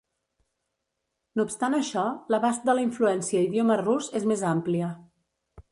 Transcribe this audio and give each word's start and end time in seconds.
No 1.39 1.45
obstant 1.49 1.77
això, 1.79 2.07
l'abast 2.35 2.67
de 2.71 2.75
la 2.79 2.85
influència 2.87 3.45
idioma 3.51 3.79
rus 3.87 4.13
és 4.23 4.29
més 4.33 4.47
àmplia. 4.59 4.91